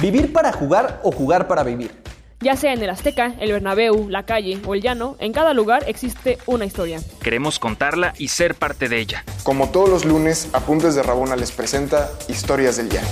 [0.00, 1.90] ¿Vivir para jugar o jugar para vivir?
[2.38, 5.82] Ya sea en el Azteca, el Bernabéu, la calle o el llano, en cada lugar
[5.88, 7.00] existe una historia.
[7.20, 9.24] Queremos contarla y ser parte de ella.
[9.42, 13.08] Como todos los lunes, Apuntes de Rabona les presenta Historias del Llano.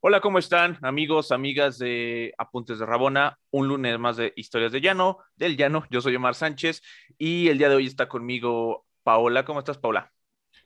[0.00, 3.36] Hola, ¿cómo están amigos, amigas de Apuntes de Rabona?
[3.50, 5.86] Un lunes más de Historias de Llano, del Llano.
[5.90, 6.82] Yo soy Omar Sánchez
[7.18, 9.44] y el día de hoy está conmigo Paola.
[9.44, 10.12] ¿Cómo estás, Paola?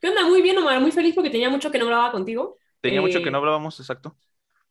[0.03, 0.27] ¿Qué onda?
[0.27, 0.79] Muy bien, Omar.
[0.80, 2.59] Muy feliz porque tenía mucho que no hablaba contigo.
[2.87, 4.16] Tenía mucho que Eh, no hablábamos, exacto.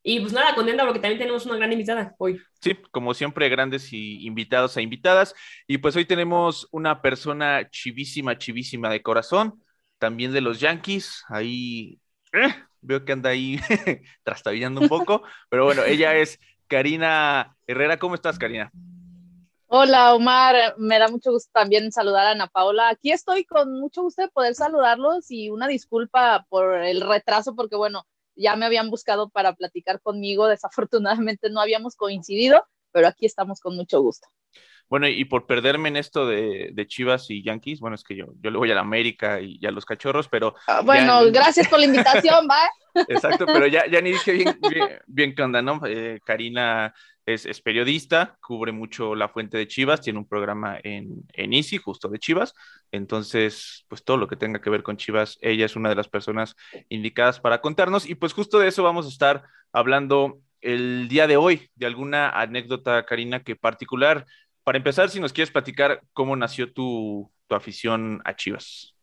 [0.04, 2.40] Y pues nada, contenta porque también tenemos una gran invitada hoy.
[2.62, 5.36] Sí, como siempre, grandes y invitados e invitadas.
[5.68, 9.64] Y pues hoy tenemos una persona chivísima, chivísima de corazón,
[10.00, 11.24] también de los Yankees.
[11.28, 12.00] Ahí
[12.34, 13.60] eh, veo que anda ahí
[14.24, 17.98] trastabillando un poco, pero bueno, ella es Karina Herrera.
[18.00, 18.72] ¿Cómo estás, Karina?
[19.68, 22.90] Hola Omar, me da mucho gusto también saludar a Ana Paola.
[22.90, 27.76] Aquí estoy con mucho gusto de poder saludarlos y una disculpa por el retraso porque
[27.76, 28.05] bueno,
[28.36, 33.76] ya me habían buscado para platicar conmigo, desafortunadamente no habíamos coincidido, pero aquí estamos con
[33.76, 34.27] mucho gusto.
[34.90, 38.27] Bueno, y por perderme en esto de, de Chivas y Yankees, bueno, es que yo,
[38.41, 41.32] yo le voy a la América y, y a los cachorros, pero Ah, bueno, Ya-
[41.32, 42.58] gracias por la invitación, ¿va?
[43.08, 45.82] Exacto, pero ya, ya ni dije bien, bien, bien qué onda, ¿no?
[45.86, 46.93] Eh, Karina
[47.26, 52.07] es, periodista, cubre mucho la fuente de Chivas, tiene un programa en, en Easy, justo
[52.07, 52.54] de Chivas,
[52.91, 56.07] entonces, pues todo lo que tenga que ver con Chivas, ella es una de las
[56.07, 56.55] personas
[56.90, 61.37] indicadas para contarnos, y pues justo de eso vamos a estar hablando el día de
[61.37, 64.25] hoy, de alguna anécdota, Karina, que particular,
[64.63, 68.96] para empezar, si nos quieres platicar cómo nació tu, tu afición a Chivas.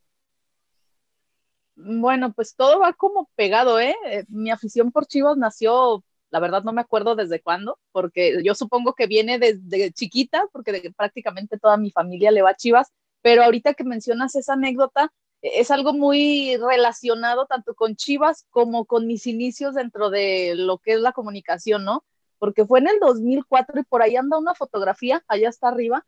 [1.74, 3.94] Bueno, pues todo va como pegado, ¿eh?
[4.06, 8.54] Eh, Mi afición por Chivas nació, la verdad no me acuerdo desde cuándo, porque yo
[8.56, 12.92] supongo que viene desde chiquita, porque de- prácticamente toda mi familia le va a Chivas,
[13.22, 18.86] pero ahorita que mencionas esa anécdota, eh, es algo muy relacionado tanto con Chivas como
[18.86, 22.04] con mis inicios dentro de lo que es la comunicación, ¿no?
[22.38, 26.04] Porque fue en el 2004 y por ahí anda una fotografía, allá está arriba,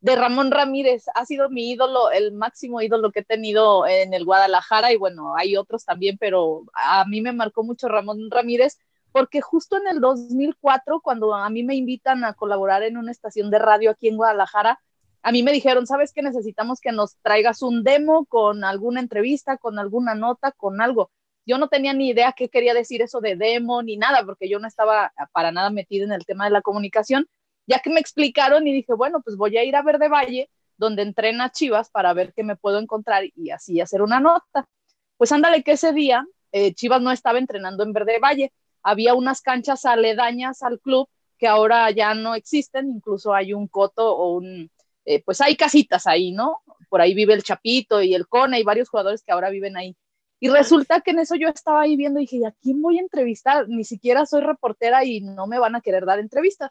[0.00, 1.04] de Ramón Ramírez.
[1.14, 5.34] Ha sido mi ídolo, el máximo ídolo que he tenido en el Guadalajara y bueno,
[5.36, 8.78] hay otros también, pero a mí me marcó mucho Ramón Ramírez
[9.18, 13.50] porque justo en el 2004, cuando a mí me invitan a colaborar en una estación
[13.50, 14.80] de radio aquí en Guadalajara,
[15.22, 16.22] a mí me dijeron, ¿sabes qué?
[16.22, 21.10] Necesitamos que nos traigas un demo con alguna entrevista, con alguna nota, con algo.
[21.44, 24.60] Yo no tenía ni idea qué quería decir eso de demo ni nada, porque yo
[24.60, 27.26] no estaba para nada metida en el tema de la comunicación
[27.68, 31.02] ya que me explicaron y dije, bueno, pues voy a ir a Verde Valle, donde
[31.02, 34.66] entrena Chivas, para ver qué me puedo encontrar y así hacer una nota.
[35.18, 38.52] Pues ándale que ese día eh, Chivas no estaba entrenando en Verde Valle,
[38.90, 44.16] había unas canchas aledañas al club que ahora ya no existen, incluso hay un coto
[44.16, 44.70] o un,
[45.04, 46.62] eh, pues hay casitas ahí, ¿no?
[46.88, 49.96] Por ahí vive el Chapito y el Cone y varios jugadores que ahora viven ahí.
[50.40, 52.98] Y resulta que en eso yo estaba ahí viendo y dije, ¿y a quién voy
[52.98, 53.68] a entrevistar?
[53.68, 56.70] Ni siquiera soy reportera y no me van a querer dar entrevistas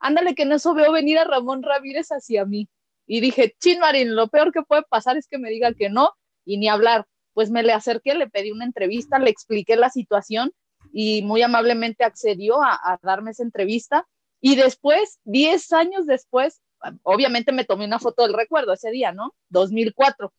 [0.00, 2.68] ándale que en eso veo venir a Ramón Ramírez hacia mí.
[3.06, 6.14] Y dije, chin Marín, lo peor que puede pasar es que me diga que no
[6.44, 7.06] y ni hablar.
[7.34, 10.52] Pues me le acerqué, le pedí una entrevista, le expliqué la situación
[10.92, 14.06] y muy amablemente accedió a, a darme esa entrevista.
[14.40, 16.60] Y después, 10 años después,
[17.02, 19.34] obviamente me tomé una foto del recuerdo ese día, ¿no?
[19.50, 20.32] 2004.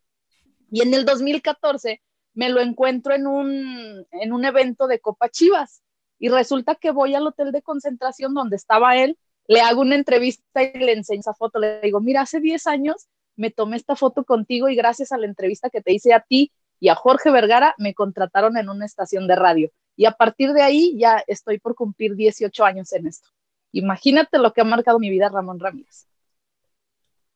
[0.71, 2.01] Y en el 2014
[2.33, 5.83] me lo encuentro en un, en un evento de Copa Chivas.
[6.17, 10.63] Y resulta que voy al hotel de concentración donde estaba él le hago una entrevista
[10.63, 11.59] y le enseño esa foto.
[11.59, 15.25] Le digo, mira, hace 10 años me tomé esta foto contigo y gracias a la
[15.25, 19.27] entrevista que te hice a ti y a Jorge Vergara me contrataron en una estación
[19.27, 19.69] de radio.
[19.95, 23.29] Y a partir de ahí ya estoy por cumplir 18 años en esto.
[23.71, 26.07] Imagínate lo que ha marcado mi vida Ramón Ramírez.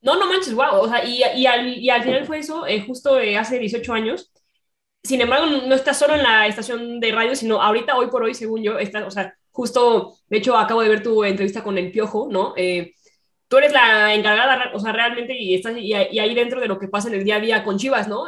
[0.01, 0.81] No, no manches, wow.
[0.81, 3.91] O sea, y, y, al, y al final fue eso, eh, justo eh, hace 18
[3.94, 4.31] años.
[5.03, 8.33] Sin embargo, no estás solo en la estación de radio, sino ahorita, hoy por hoy,
[8.33, 11.91] según yo, estás, o sea, justo, de hecho, acabo de ver tu entrevista con el
[11.91, 12.53] Piojo, ¿no?
[12.55, 12.94] Eh,
[13.47, 16.88] tú eres la encargada, o sea, realmente, y estás y, ahí dentro de lo que
[16.88, 18.25] pasa en el día a día con Chivas, ¿no?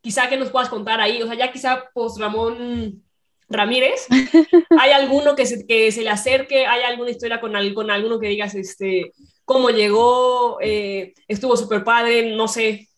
[0.00, 3.02] Quizá que nos puedas contar ahí, o sea, ya quizá, pues, Ramón
[3.48, 4.06] Ramírez,
[4.78, 6.66] ¿hay alguno que se, que se le acerque?
[6.66, 9.12] ¿Hay alguna historia con, con alguno que digas, este,
[9.44, 12.88] cómo llegó, eh, estuvo súper padre, no sé,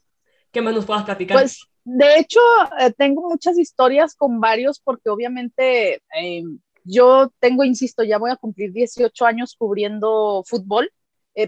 [0.50, 1.38] ¿qué más nos puedas platicar?
[1.38, 2.40] Pues, de hecho,
[2.80, 6.42] eh, tengo muchas historias con varios porque obviamente eh,
[6.82, 10.92] yo tengo, insisto, ya voy a cumplir 18 años cubriendo fútbol,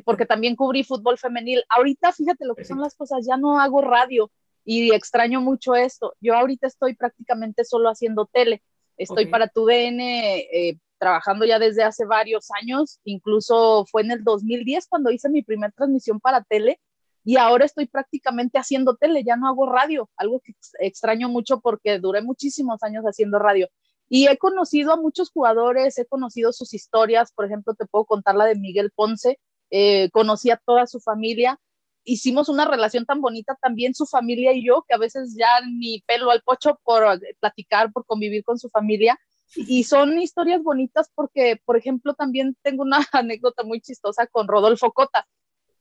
[0.05, 1.63] porque también cubrí fútbol femenil.
[1.69, 4.31] Ahorita, fíjate lo que son las cosas, ya no hago radio
[4.65, 6.15] y extraño mucho esto.
[6.21, 8.63] Yo ahorita estoy prácticamente solo haciendo tele.
[8.97, 9.31] Estoy okay.
[9.31, 14.87] para tu DN eh, trabajando ya desde hace varios años, incluso fue en el 2010
[14.89, 16.79] cuando hice mi primera transmisión para tele
[17.25, 21.99] y ahora estoy prácticamente haciendo tele, ya no hago radio, algo que extraño mucho porque
[21.99, 23.69] duré muchísimos años haciendo radio.
[24.09, 28.35] Y he conocido a muchos jugadores, he conocido sus historias, por ejemplo, te puedo contar
[28.35, 29.39] la de Miguel Ponce,
[29.71, 31.59] eh, conocí a toda su familia,
[32.05, 36.01] hicimos una relación tan bonita también su familia y yo, que a veces ya ni
[36.03, 39.19] pelo al pocho por platicar, por convivir con su familia.
[39.55, 44.93] Y son historias bonitas porque, por ejemplo, también tengo una anécdota muy chistosa con Rodolfo
[44.93, 45.27] Cota,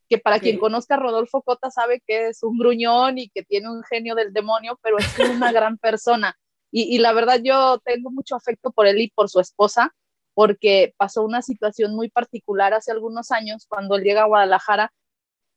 [0.10, 3.70] que para quien conozca a Rodolfo Cota sabe que es un gruñón y que tiene
[3.70, 6.38] un genio del demonio, pero es una gran persona.
[6.74, 9.94] Y, la verdad yo tengo mucho afecto por él y por su esposa,
[10.34, 14.94] porque pasó una situación muy particular hace algunos años cuando él llega a Guadalajara.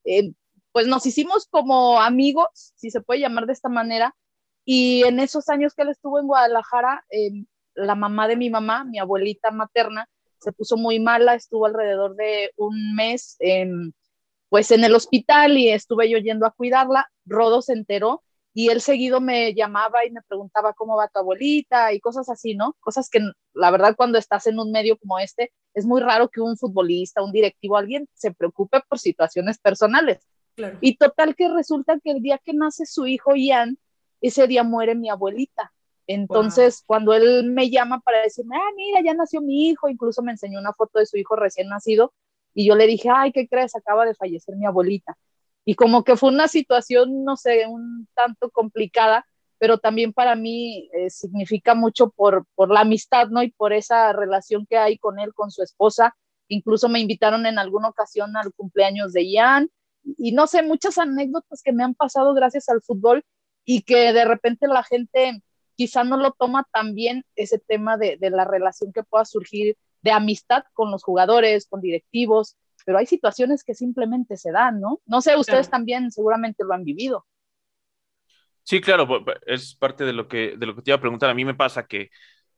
[0.05, 0.33] Eh,
[0.75, 4.17] pues nos hicimos como amigos, si se puede llamar de esta manera,
[4.65, 7.31] y en esos años que él estuvo en Guadalajara, eh,
[7.77, 10.09] la mamá de mi mamá, mi abuelita materna,
[10.41, 13.39] se puso muy mala, estuvo alrededor de un mes
[14.49, 17.09] pues en el hospital y estuve yo yendo a cuidarla.
[17.25, 21.93] Rodo se enteró y él seguido me llamaba y me preguntaba cómo va tu abuelita
[21.93, 22.77] y cosas así, ¿no?
[22.81, 23.21] Cosas que
[23.53, 27.23] la verdad cuando estás en un medio como este es muy raro que un futbolista,
[27.23, 30.19] un directivo, alguien se preocupe por situaciones personales.
[30.81, 33.79] Y total que resulta que el día que nace su hijo Ian,
[34.21, 35.73] ese día muere mi abuelita.
[36.07, 40.33] Entonces, cuando él me llama para decirme, ah, mira, ya nació mi hijo, incluso me
[40.33, 42.13] enseñó una foto de su hijo recién nacido,
[42.53, 43.75] y yo le dije, ay, ¿qué crees?
[43.75, 45.17] Acaba de fallecer mi abuelita
[45.65, 49.27] y como que fue una situación, no sé, un tanto complicada,
[49.59, 53.43] pero también para mí eh, significa mucho por, por la amistad, ¿no?
[53.43, 56.15] Y por esa relación que hay con él, con su esposa.
[56.49, 59.71] Incluso me invitaron en alguna ocasión al cumpleaños de Ian
[60.05, 63.25] y no sé, muchas anécdotas que me han pasado gracias al fútbol
[63.65, 65.43] y que de repente la gente
[65.77, 69.77] quizá no lo toma tan bien ese tema de, de la relación que pueda surgir
[70.03, 75.01] de amistad con los jugadores, con directivos, pero hay situaciones que simplemente se dan, ¿no?
[75.07, 77.27] No sé, ustedes también seguramente lo han vivido.
[78.63, 81.31] Sí, claro, es parte de lo que de lo que te iba a preguntar.
[81.31, 82.11] A mí me pasa que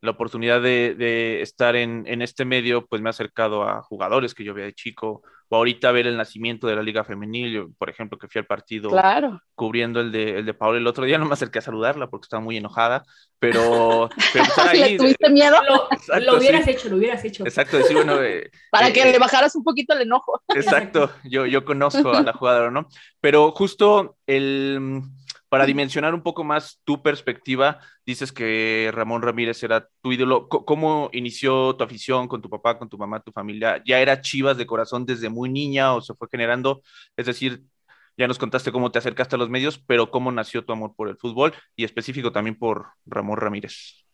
[0.06, 4.54] la oportunidad de, estar en, este medio, pues me ha acercado a jugadores que yo
[4.54, 8.26] veía de chico, o ahorita ver el nacimiento de la Liga Femenil, por ejemplo, que
[8.26, 8.90] fui al partido
[9.54, 12.24] cubriendo el de, el de Paola el otro día, no me acerqué a saludarla porque
[12.24, 13.04] estaba muy enojada,
[13.38, 15.56] pero, pero ahí, tuviste miedo?
[16.20, 17.44] Lo, hubieras hecho, lo hubieras hecho.
[17.44, 18.22] Exacto, decir, bueno...
[18.22, 20.42] Eh, Para que eh, le bajaras un poquito el enojo.
[20.48, 22.88] Exacto, yo, yo conozco a la jugadora, ¿no?
[23.20, 25.02] Pero justo el
[25.48, 30.48] para dimensionar un poco más tu perspectiva, dices que Ramón Ramírez era tu ídolo.
[30.48, 33.82] ¿Cómo inició tu afición con tu papá, con tu mamá, tu familia?
[33.86, 36.82] ¿Ya era Chivas de corazón desde muy niña o se fue generando?
[37.16, 37.62] Es decir,
[38.16, 41.08] ya nos contaste cómo te acercaste a los medios, pero cómo nació tu amor por
[41.08, 44.04] el fútbol y específico también por Ramón Ramírez.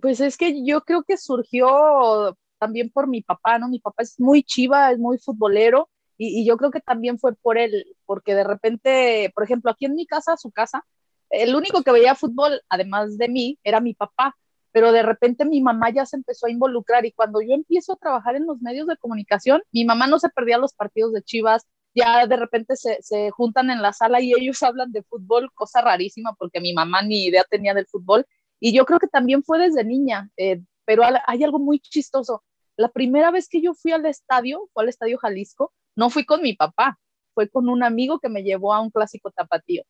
[0.00, 3.68] Pues es que yo creo que surgió también por mi papá, ¿no?
[3.68, 7.58] Mi papá es muy chiva, es muy futbolero y, yo creo que también fue por
[7.58, 10.84] él, porque de repente, por ejemplo, aquí en mi casa, su casa,
[11.30, 14.36] el único que veía fútbol, además de mí, era mi papá,
[14.72, 17.96] pero de repente mi mamá ya se empezó a involucrar y cuando yo empiezo a
[17.96, 21.66] trabajar en los medios de comunicación, mi mamá no se perdía los partidos de Chivas,
[21.94, 25.80] ya de repente se, se juntan en la sala y ellos hablan de fútbol, cosa
[25.80, 28.26] rarísima porque mi mamá ni idea tenía del fútbol.
[28.60, 32.42] Y yo creo que también fue desde niña, eh, pero hay algo muy chistoso.
[32.76, 36.42] La primera vez que yo fui al estadio, fue al Estadio Jalisco, no fui con
[36.42, 36.98] mi papá,
[37.34, 39.82] fue con un amigo que me llevó a un clásico tapatío.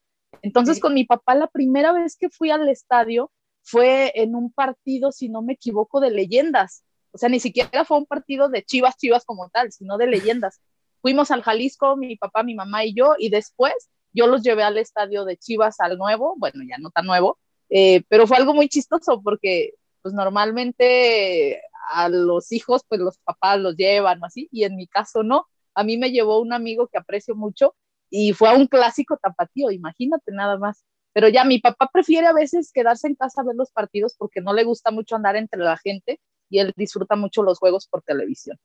[0.43, 3.31] Entonces, con mi papá, la primera vez que fui al estadio
[3.63, 6.85] fue en un partido, si no me equivoco, de leyendas.
[7.13, 10.61] O sea, ni siquiera fue un partido de chivas, chivas como tal, sino de leyendas.
[11.01, 13.75] Fuimos al Jalisco, mi papá, mi mamá y yo, y después
[14.15, 18.05] yo los llevé al estadio de Chivas al nuevo, bueno, ya no tan nuevo, eh,
[18.09, 23.77] pero fue algo muy chistoso porque pues normalmente a los hijos pues los papás los
[23.77, 26.99] llevan o así, y en mi caso no a mí me llevó un amigo que
[26.99, 27.75] aprecio mucho
[28.11, 30.85] y fue a un clásico tapatío, imagínate nada más.
[31.13, 34.41] Pero ya mi papá prefiere a veces quedarse en casa a ver los partidos porque
[34.41, 38.03] no le gusta mucho andar entre la gente y él disfruta mucho los juegos por
[38.03, 38.59] televisión.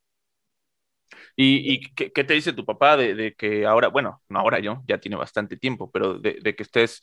[1.35, 5.15] ¿Y, qué, te dice tu papá de, que ahora, bueno, no ahora yo, ya tiene
[5.15, 7.01] bastante tiempo, pero de, de que estés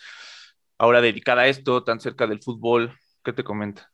[0.78, 2.92] ahora dedicada a esto, tan cerca del fútbol?
[3.24, 3.90] ¿Qué te comenta?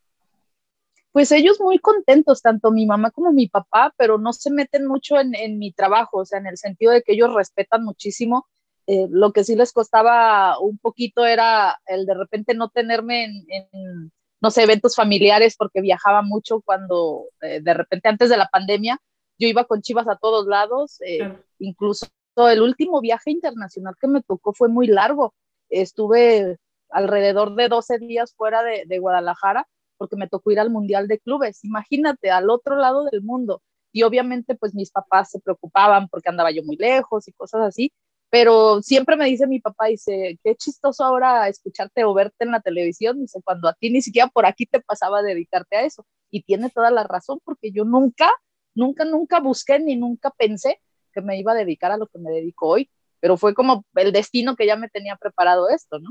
[1.12, 5.16] Pues ellos muy contentos, tanto mi mamá como mi papá, pero no se meten mucho
[5.18, 8.48] en, mi trabajo, o sea, en el sentido de que ellos respetan muchísimo.
[8.86, 14.10] Eh, lo que sí les costaba un poquito era el de repente no tenerme en,
[14.40, 18.98] no sé, eventos familiares porque viajaba mucho cuando eh, de repente antes de la pandemia
[19.38, 24.22] yo iba con Chivas a todos lados, eh, incluso el último viaje internacional que me
[24.22, 25.34] tocó fue muy largo.
[25.68, 29.66] Estuve alrededor de 12 días fuera de, de Guadalajara
[30.02, 33.62] porque me tocó ir al Mundial de Clubes, imagínate, al otro lado del mundo.
[33.92, 37.92] Y obviamente pues mis papás se preocupaban porque andaba yo muy lejos y cosas así,
[38.28, 42.60] pero siempre me dice mi papá, dice, qué chistoso ahora escucharte o verte en la
[42.60, 46.04] televisión, dice, cuando a ti ni siquiera por aquí te pasaba a dedicarte a eso.
[46.32, 48.28] Y tiene toda la razón, porque yo nunca,
[48.74, 50.80] nunca, nunca busqué ni nunca pensé
[51.12, 52.90] que me iba a dedicar a lo que me dedico hoy,
[53.20, 56.10] pero fue como el destino que ya me tenía preparado esto, ¿no?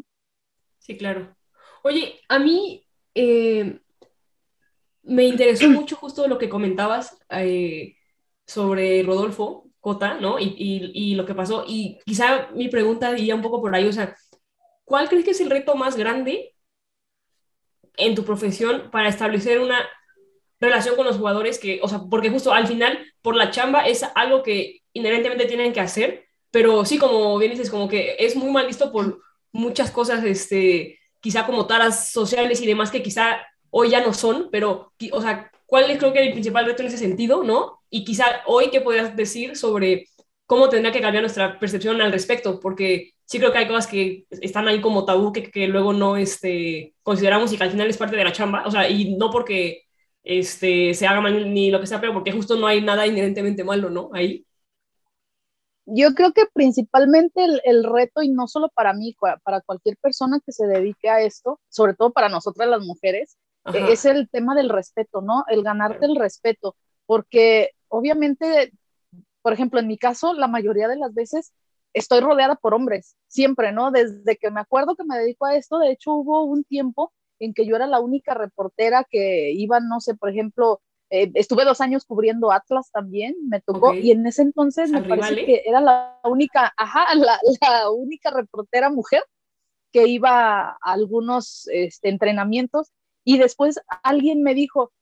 [0.79, 1.35] Sí, claro.
[1.83, 3.79] Oye, a mí eh,
[5.03, 7.95] me interesó mucho justo lo que comentabas eh,
[8.45, 10.37] sobre Rodolfo, Cota, ¿no?
[10.39, 11.65] Y, lo que pasó.
[11.67, 14.15] Y quizá mi pregunta iría un poco por ahí, o sea,
[14.85, 16.55] ¿cuál crees que es el reto más grande
[17.97, 19.79] en tu profesión para establecer una
[20.59, 24.05] relación con los jugadores que, o sea, porque justo al final, por la chamba es
[24.15, 28.51] algo que inherentemente tienen que hacer, pero sí, como bien dices, como que es muy
[28.51, 29.19] mal visto por
[29.51, 34.49] muchas cosas, este, quizá como taras sociales y demás que quizá hoy ya no son,
[34.51, 37.79] pero, o sea, ¿cuál es creo que el principal reto en ese sentido, no?
[37.89, 40.05] Y quizá hoy, ¿qué podrías decir sobre
[40.45, 42.59] cómo tendría que cambiar nuestra percepción al respecto?
[42.59, 46.17] Porque sí creo que hay cosas que están ahí como tabú que, que luego no
[46.17, 49.31] este, consideramos y que al final es parte de la chamba, o sea, y no
[49.31, 49.83] porque
[50.23, 53.63] este, se haga mal ni lo que sea, pero porque justo no hay nada inherentemente
[53.63, 54.09] malo, ¿no?
[54.13, 54.45] Ahí.
[55.85, 60.39] Yo creo que principalmente el, el, reto, y no solo para mí, para cualquier persona
[60.45, 63.87] que se dedique a esto, sobre todo para nosotras las mujeres, Ajá.
[63.89, 65.43] es el tema del respeto, ¿no?
[65.47, 68.71] El ganarte el respeto, porque obviamente,
[69.41, 71.53] por ejemplo, en mi caso, la mayoría de las veces
[71.93, 73.91] estoy rodeada por hombres, siempre, ¿no?
[73.91, 77.53] Desde que me acuerdo que me dedico a esto, de hecho hubo un tiempo en
[77.53, 80.81] que yo era la única reportera que iba, no sé, por ejemplo,
[81.13, 84.07] eh, estuve dos años cubriendo Atlas también, me tocó, okay.
[84.07, 88.89] y en ese entonces me parece que era la única, ajá, la, la, única reportera
[88.89, 89.21] mujer
[89.91, 92.93] que iba a algunos este, entrenamientos,
[93.25, 94.93] y después alguien me dijo,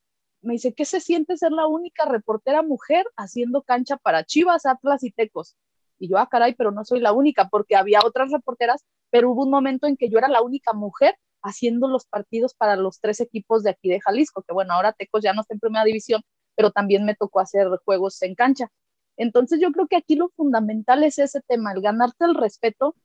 [0.42, 5.04] me dice, ¿qué se siente ser la única reportera mujer haciendo cancha para Chivas, Atlas
[5.04, 5.56] y Tecos?
[6.00, 9.44] Y yo, ah, caray, pero no soy la única, porque había otras reporteras, pero hubo
[9.44, 13.20] un momento en que yo era la única mujer haciendo los partidos para los tres
[13.22, 16.22] equipos de aquí de Jalisco, que bueno, ahora Tecos ya no está en primera división,
[16.56, 18.70] pero también me tocó hacer juegos en cancha.
[19.18, 22.96] Entonces yo creo que aquí lo fundamental es ese tema, el ganarte el respeto,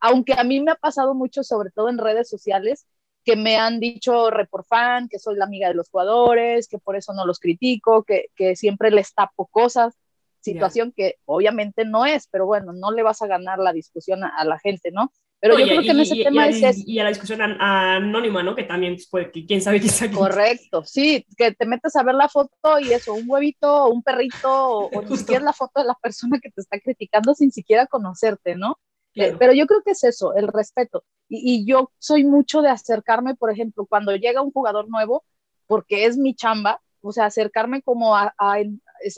[0.00, 2.86] aunque a mí me ha pasado mucho, sobre todo en redes sociales,
[3.24, 4.28] que me han dicho
[4.68, 8.26] fan, que soy la amiga de los jugadores, que por eso no los critico, que,
[8.36, 9.94] que siempre les tapo cosas,
[10.40, 11.10] situación yeah.
[11.10, 14.44] que obviamente no es, pero bueno, no le vas a ganar la discusión a, a
[14.44, 15.10] la gente, ¿no?
[15.44, 17.04] Pero no, yo y, creo que en ese y, tema y, es, es, Y a
[17.04, 18.56] la discusión anónima, ¿no?
[18.56, 20.12] Que también, pues, quién sabe quién sabe.
[20.12, 24.50] Correcto, sí, que te metes a ver la foto y eso, un huevito, un perrito,
[24.50, 27.86] o, o ni siquiera la foto de la persona que te está criticando sin siquiera
[27.86, 28.78] conocerte, ¿no?
[29.12, 29.36] Claro.
[29.38, 31.04] Pero yo creo que es eso, el respeto.
[31.28, 35.26] Y, y, yo soy mucho de acercarme, por ejemplo, cuando llega un jugador nuevo,
[35.66, 38.60] porque es mi chamba, o sea, acercarme como a, a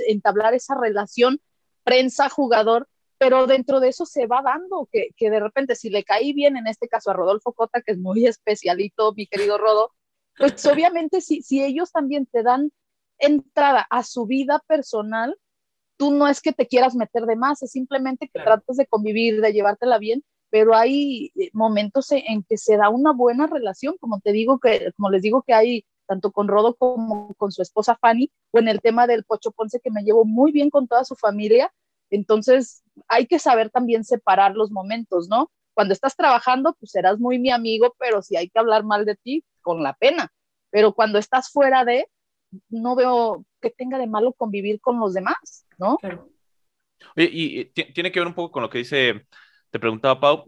[0.09, 1.40] entablar esa relación
[1.85, 6.32] prensa-jugador, pero dentro de eso se va dando, que, que, de repente si le caí
[6.32, 9.92] bien, en este caso a Rodolfo Cota, que es muy especialito, mi querido Rodo,
[10.37, 12.73] pues obviamente si, si ellos también te dan
[13.18, 15.38] entrada a su vida personal,
[15.96, 18.56] tú no es que te quieras meter de más, es simplemente que claro.
[18.56, 23.12] tratas de convivir, de llevártela bien, pero hay eh, momentos en que se da una
[23.12, 27.35] buena relación, como te digo que, como les digo que hay tanto con Rodo como
[27.35, 30.52] con su esposa Fanny, o en el tema del Pocho Ponce, que me llevo muy
[30.52, 31.73] bien con toda su familia.
[32.10, 35.50] Entonces, hay que saber también separar los momentos, ¿no?
[35.75, 39.16] Cuando estás trabajando, pues serás muy mi amigo, pero si hay que hablar mal de
[39.16, 40.32] ti, con la pena.
[40.70, 42.08] Pero cuando estás fuera de,
[42.68, 45.98] no veo que tenga de malo convivir con los demás, ¿no?
[45.98, 46.30] Claro.
[47.16, 49.26] Oye, y, y tiene que ver un poco con lo que dice,
[49.70, 50.44] te preguntaba Pau,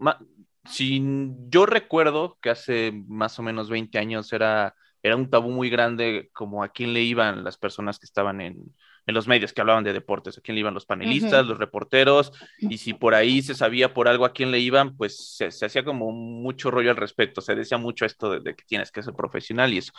[0.65, 1.01] si
[1.49, 6.29] yo recuerdo que hace más o menos 20 años era era un tabú muy grande
[6.33, 8.75] como a quién le iban las personas que estaban en,
[9.09, 11.49] en los medios que hablaban de deportes, a quién le iban los panelistas, uh -huh.
[11.49, 15.35] los reporteros, y si por ahí se sabía por algo a quién le iban, pues
[15.35, 18.63] se, se hacía como mucho rollo al respecto, se decía mucho esto de, de, que
[18.65, 19.91] tienes que ser profesional y eso.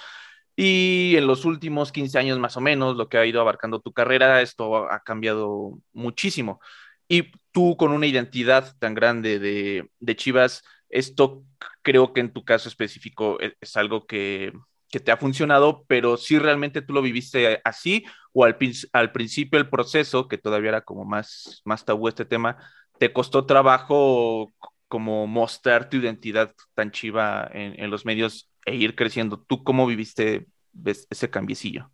[0.57, 3.93] Y en los últimos 15 años más o menos, lo que ha ido abarcando tu
[3.93, 6.61] carrera, esto ha cambiado muchísimo.
[7.09, 11.43] Y tú con una identidad tan grande de, de Chivas, esto
[11.83, 14.53] creo que en tu caso específico es, es algo que,
[14.91, 18.57] que te ha funcionado, pero si realmente tú lo viviste así o al,
[18.93, 22.59] al, principio el proceso, que todavía era como más, más tabú este tema,
[22.99, 24.53] te costó trabajo
[24.89, 29.41] como mostrar tu identidad tan chiva en, en los medios e ir creciendo.
[29.47, 30.47] ¿Tú cómo viviste
[30.85, 31.91] ese cambiecillo?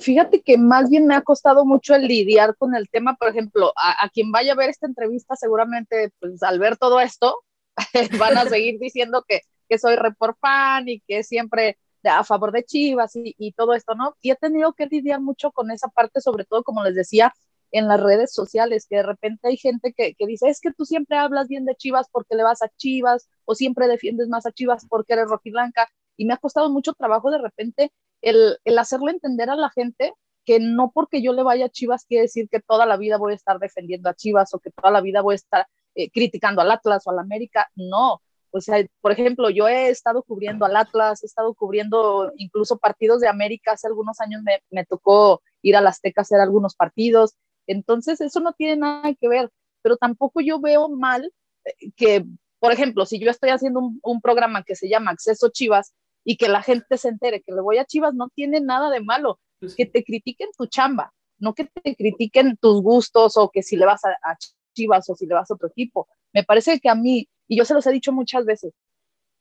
[0.00, 3.72] Fíjate que más bien me ha costado mucho el lidiar con el tema, por ejemplo,
[3.76, 7.36] a, a quien vaya a ver esta entrevista, seguramente pues, al ver todo esto,
[8.18, 12.64] van a seguir diciendo que, que soy report fan y que siempre a favor de
[12.64, 14.16] Chivas y, todo esto, ¿no?
[14.20, 17.32] Y he tenido que lidiar mucho con esa parte, sobre todo, como les decía,
[17.72, 20.84] en las redes sociales, que de repente hay gente que, que, dice, es que tú
[20.84, 24.52] siempre hablas bien de Chivas porque le vas a Chivas, o siempre defiendes más a
[24.52, 27.92] Chivas porque eres rojiblanca, y me ha costado mucho trabajo de repente
[28.22, 32.04] el, el hacerle entender a la gente que no porque yo le vaya a Chivas
[32.06, 34.90] quiere decir que toda la vida voy a estar defendiendo a Chivas o que toda
[34.92, 38.20] la vida voy a estar eh, criticando al Atlas o al América, no.
[38.54, 43.20] O sea, por ejemplo, yo he estado cubriendo al Atlas, he estado cubriendo incluso partidos
[43.20, 46.76] de América, hace algunos años me, me tocó ir a la Azteca a hacer algunos
[46.76, 47.34] partidos,
[47.66, 49.50] entonces, eso no tiene nada que ver,
[49.82, 51.32] pero tampoco yo veo mal
[51.64, 52.24] eh, que,
[52.58, 55.94] por ejemplo, si yo estoy haciendo un, programa que se llama Acceso Chivas
[56.24, 59.00] y que la gente se entere que le voy a Chivas, no tiene nada de
[59.00, 59.40] malo.
[59.76, 63.86] Que te critiquen tu chamba, no que te critiquen tus gustos o que si le
[63.86, 64.36] vas a, a
[64.74, 66.06] Chivas o si le vas a otro equipo.
[66.34, 68.72] Me parece que a mí, y yo se los he dicho muchas veces,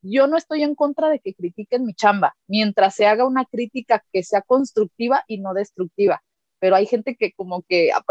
[0.01, 4.03] yo no estoy en contra de que critiquen mi chamba, mientras se haga una crítica
[4.11, 6.21] que sea constructiva y no destructiva
[6.63, 8.01] pero hay gente que como que a,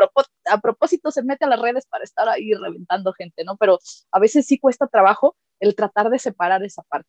[0.51, 3.57] a propósito se mete a las redes para estar ahí reventando gente, ¿no?
[3.57, 3.79] Pero
[4.11, 7.09] a veces sí cuesta trabajo el tratar de separar esa parte.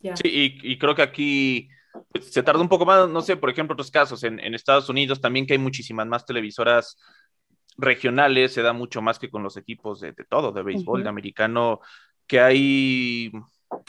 [0.00, 1.68] Sí, y, creo que aquí
[2.10, 5.20] pues, se tarda un poco más, no sé, por ejemplo, otros casos, en, Estados Unidos
[5.20, 6.98] también que hay muchísimas más televisoras
[7.78, 11.80] regionales, se da mucho más que con los equipos de, todo, de béisbol, de americano,
[12.26, 13.32] que hay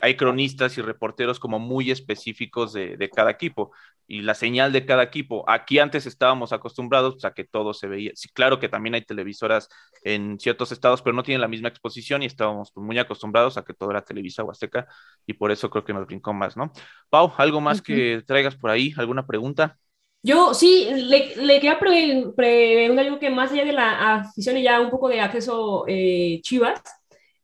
[0.01, 3.71] hay cronistas y reporteros como muy específicos de, cada equipo
[4.07, 5.45] y la señal de cada equipo.
[5.47, 8.11] Aquí antes estábamos acostumbrados a que todo se veía.
[8.15, 9.69] Sí, claro que también hay televisoras
[10.03, 13.73] en ciertos estados, pero no tienen la misma exposición y estábamos muy acostumbrados a que
[13.73, 14.87] todo era Televisa Huasteca
[15.25, 16.71] y por eso creo que nos brincó más, ¿no?
[17.09, 18.93] Pau, ¿algo más que traigas por ahí?
[18.97, 19.77] ¿Alguna pregunta?
[20.21, 24.81] Yo sí, le, le quería preguntar algo que más allá de la afición y ya
[24.81, 26.81] un poco de acceso eh, Chivas,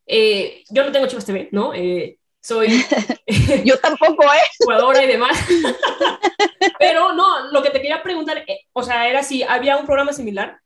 [0.06, 1.74] eh, yo no tengo Chivas TV, ¿no?
[1.74, 2.68] Eh, soy
[3.66, 4.48] yo tampoco, ¿eh?
[4.60, 5.38] Jugadora y demás.
[6.80, 10.14] Pero no, lo que te quería preguntar, eh, o sea, era si había un programa
[10.14, 10.60] similar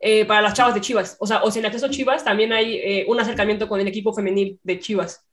[0.00, 2.76] eh, para las chavas de Chivas, o sea, o si en acceso Chivas también hay
[2.76, 5.26] eh, un acercamiento con el equipo femenil de Chivas.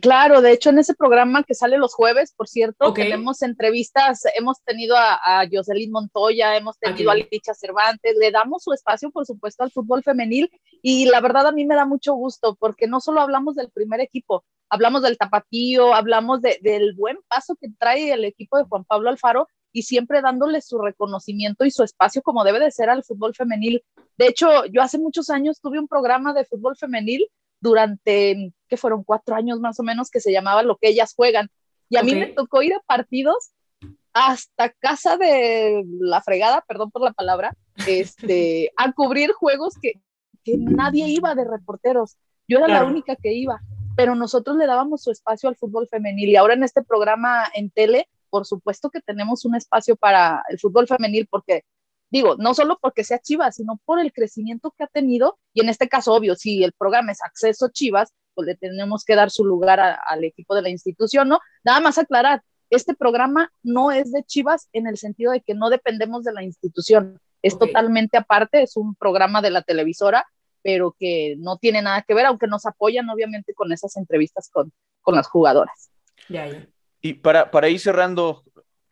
[0.00, 4.62] Claro, de hecho en ese programa que sale los jueves, por cierto, tenemos entrevistas, hemos
[4.62, 9.26] tenido a, a Jocelyn Montoya, hemos tenido a Leticia Cervantes, le damos su espacio, por
[9.26, 13.00] supuesto, al fútbol femenil y la verdad a mí me da mucho gusto porque no
[13.00, 18.24] solo hablamos del primer equipo, hablamos del tapatío, hablamos del buen paso que trae el
[18.24, 22.60] equipo de Juan Pablo Alfaro y siempre dándole su reconocimiento y su espacio como debe
[22.60, 23.82] de ser al fútbol femenil.
[24.16, 27.28] De hecho, yo hace muchos años tuve un programa de fútbol femenil
[27.60, 31.48] durante, que fueron cuatro años más o menos, que se llamaba Lo que ellas juegan.
[31.88, 33.52] Y a mí me tocó ir a partidos
[34.12, 37.54] hasta casa de la fregada, perdón por la palabra,
[37.86, 40.00] este, a cubrir juegos que,
[40.42, 42.16] que nadie iba de reporteros.
[42.48, 43.60] Yo era la única que iba,
[43.96, 47.70] pero nosotros le dábamos su espacio al fútbol femenil y ahora en este programa en
[47.70, 51.62] tele, por supuesto que tenemos un espacio para el fútbol femenil porque
[52.10, 55.68] digo, no solo porque sea Chivas, sino por el crecimiento que ha tenido, y en
[55.68, 59.44] este caso, obvio, si el programa es acceso Chivas, pues le tenemos que dar su
[59.44, 61.40] lugar al equipo de la institución, ¿no?
[61.64, 65.70] Nada más aclarar, este programa no es de Chivas en el sentido de que no
[65.70, 70.26] dependemos de la institución, es totalmente aparte, es un programa de la televisora,
[70.62, 74.72] pero que no tiene nada que ver, aunque nos apoyan obviamente con esas entrevistas con,
[75.02, 75.90] con las jugadoras.
[76.30, 76.66] Ya, ya.
[77.02, 78.44] Y para, para ir cerrando,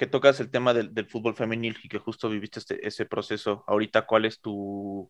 [0.03, 4.05] que tocas el tema del, fútbol femenil y que justo viviste este, ese proceso, ahorita,
[4.05, 5.09] ¿cuál es tu,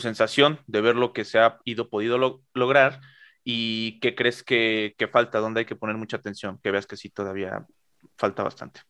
[0.00, 3.00] sensación de ver lo que se ha ido podido lograr
[3.44, 7.10] y qué crees que, falta, dónde hay que poner mucha atención, que veas que sí
[7.10, 7.66] todavía
[8.16, 8.80] falta bastante?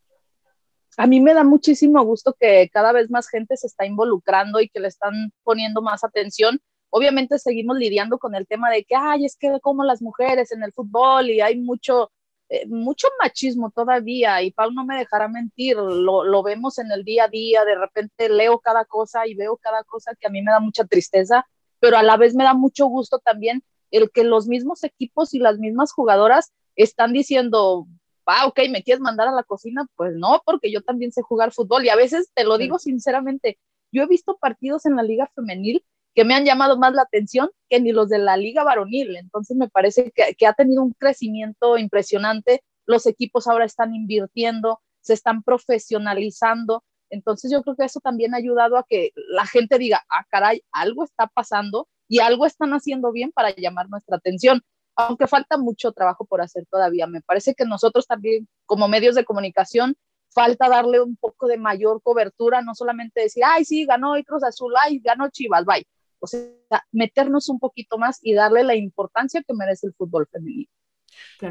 [0.97, 4.69] A mí me da muchísimo gusto que cada vez más gente se está involucrando y
[4.69, 6.61] que le están poniendo más atención.
[6.91, 10.63] Obviamente seguimos lidiando con el tema de que, ay, es que como las mujeres en
[10.63, 12.13] el fútbol y hay mucho,
[12.49, 17.03] eh, mucho machismo todavía y Pau no me dejará mentir, lo, lo, vemos en el
[17.03, 20.43] día a día, de repente leo cada cosa y veo cada cosa que a mí
[20.43, 21.45] me da mucha tristeza,
[21.81, 23.65] pero a la vez me da mucho gusto también
[23.97, 27.87] el que los mismos equipos y las mismas jugadoras están diciendo,
[28.27, 29.87] ah, ok, ¿me quieres mandar a la cocina?
[29.95, 33.59] Pues no, porque yo también sé jugar fútbol y a veces te lo digo sinceramente,
[33.93, 37.51] yo he visto partidos en la liga femenil que me han llamado más la atención
[37.69, 39.17] que ni los de la liga varonil.
[39.17, 42.63] Entonces me parece que, ha tenido un crecimiento impresionante.
[42.87, 46.85] Los equipos ahora están invirtiendo, se están profesionalizando.
[47.11, 50.63] Entonces yo creo que eso también ha ayudado a que la gente diga, ah, caray,
[50.73, 54.63] algo está pasando y algo están haciendo bien para llamar nuestra atención.
[54.95, 57.09] Aunque falta mucho trabajo por hacer todavía.
[57.09, 59.97] Me parece que nosotros también, como medios de comunicación,
[60.33, 64.73] falta darle un poco de mayor cobertura, no solamente decir, ay, sí, ganó Cruz Azul,
[64.81, 65.85] ay, ganó Chivas, bye.
[66.21, 70.71] O sea, meternos un poquito más y darle la importancia que merece el fútbol femenino.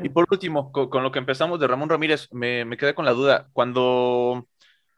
[0.01, 3.11] Y por último, con, lo que empezamos de Ramón Ramírez, me, me, quedé con la
[3.11, 3.49] duda.
[3.51, 4.47] Cuando,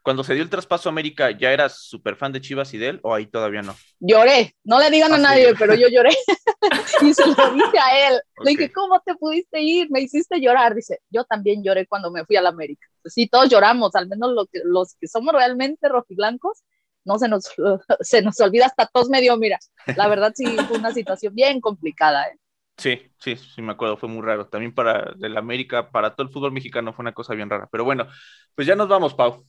[0.06, 2.88] cuando se dio el traspaso a América, ¿ya eras súper fan de Chivas y de
[2.90, 3.82] él o ahí todavía no?
[3.98, 5.24] Lloré, no le digan a Ah, sí.
[5.24, 6.10] nadie, pero yo lloré
[7.02, 8.20] y se lo dije a él.
[8.36, 8.46] Ok.
[8.46, 9.90] Le dije, ¿cómo te pudiste ir?
[9.90, 10.74] Me hiciste llorar.
[10.74, 12.86] Dice, yo también lloré cuando me fui a la América.
[13.02, 16.62] Pues sí, todos lloramos, al menos lo que, los que somos realmente rojiblancos,
[17.04, 17.50] no se nos,
[18.00, 19.58] se nos olvida hasta tos medio, mira.
[19.96, 22.24] La verdad sí fue una situación bien complicada.
[22.26, 22.38] ¿eh?
[22.78, 24.48] Sí, sí, sí, me acuerdo, fue muy raro.
[24.48, 27.68] También para el América, para todo el fútbol mexicano fue una cosa bien rara.
[27.72, 28.06] Pero bueno,
[28.54, 29.44] pues ya nos vamos, Pau.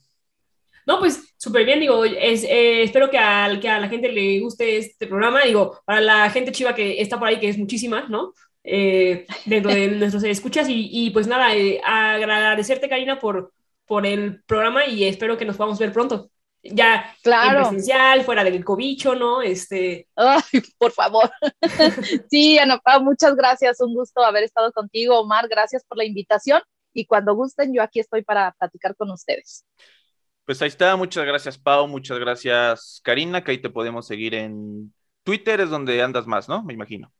[0.87, 4.39] No, pues súper bien, digo, es, eh, espero que, al, que a la gente le
[4.39, 8.07] guste este programa, digo, para la gente chiva que está por ahí, que es muchísima,
[8.09, 8.33] ¿no?
[8.63, 13.53] Eh, dentro de nuestros escuchas y, y pues nada, eh, agradecerte, Karina, por,
[13.85, 16.31] por el programa y espero que nos podamos ver pronto.
[16.63, 17.59] Ya en Claro.
[17.61, 19.41] presencial, fuera del cobicho, ¿no?
[19.41, 21.29] Este, Ay, por favor.
[22.29, 23.79] sí, Ana Pau, muchas gracias.
[23.81, 25.47] Un gusto haber estado contigo, Omar.
[25.49, 26.61] Gracias por la invitación.
[26.93, 29.65] Y cuando gusten, yo aquí estoy para platicar con ustedes.
[30.47, 34.93] Pues ahí está, muchas gracias, Pau, muchas gracias, Karina, que ahí te podemos seguir en
[35.23, 36.63] Twitter, es donde andas más, ¿no?
[36.63, 37.11] Me imagino.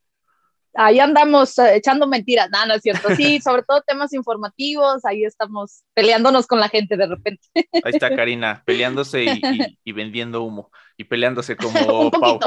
[0.74, 2.50] Ahí andamos eh, echando mentiras.
[2.52, 3.14] No, no es cierto.
[3.16, 5.04] Sí, sobre todo temas informativos.
[5.06, 7.42] Ahí estamos peleándonos con la gente de repente.
[7.84, 12.40] Ahí está Karina, peleándose y, y- y vendiendo humo, y peleándose como Pau.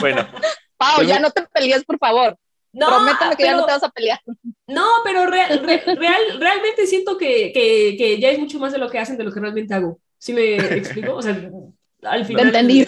[0.00, 0.26] Bueno,
[0.78, 2.38] Pau, Pues ya no te pelees, por favor.
[2.72, 4.20] no, Prométeme que ya no te vas a pelear.
[4.68, 8.78] No, pero real- re- real- realmente siento que, que, que ya es mucho más de
[8.78, 10.00] lo que hacen de lo que realmente hago.
[10.18, 11.14] ¿Sí me explico?
[11.14, 11.50] O sea,
[12.02, 12.46] al final.
[12.46, 12.86] entendí.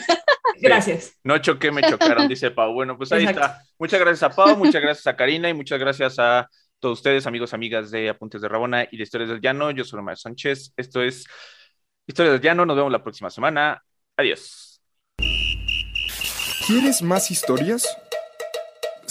[0.61, 1.13] Gracias.
[1.23, 2.73] no choqué, me chocaron, dice Pau.
[2.73, 3.43] Bueno, pues ahí Exacto.
[3.43, 3.63] está.
[3.79, 6.49] Muchas gracias a Pau, muchas gracias a Karina y muchas gracias a
[6.81, 9.71] todos ustedes, amigos, amigas de Apuntes de Rabona y de Historias del Llano.
[9.71, 10.73] Yo soy Omar Sánchez.
[10.77, 11.27] Esto es
[12.07, 12.67] Historias del Llano.
[12.67, 13.81] Nos vemos la próxima semana.
[14.17, 14.81] Adiós.
[16.67, 17.87] ¿Quieres más historias?